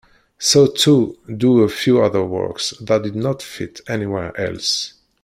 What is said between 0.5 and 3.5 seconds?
too do a few other works that did not